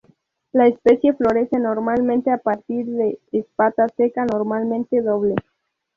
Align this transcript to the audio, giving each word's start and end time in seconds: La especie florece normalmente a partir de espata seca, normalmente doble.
La 0.51 0.65
especie 0.65 1.13
florece 1.13 1.59
normalmente 1.59 2.31
a 2.31 2.39
partir 2.39 2.87
de 2.87 3.19
espata 3.31 3.87
seca, 3.89 4.25
normalmente 4.25 4.99
doble. 4.99 5.35